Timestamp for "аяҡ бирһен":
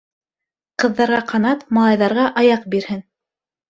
2.45-3.09